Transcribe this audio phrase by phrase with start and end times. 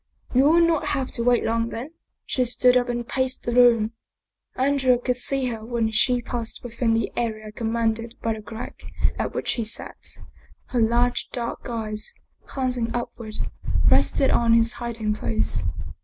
[0.33, 1.91] "You will not have to wait long then."
[2.25, 3.91] She stood up and paced the room.
[4.55, 8.81] Andrea could see her when she passed within the area commanded by the crack
[9.19, 10.17] at which he sat.
[10.69, 12.15] Her large, dark eyes,
[12.47, 13.35] glancing upward,
[13.91, 15.61] rested on his hiding place.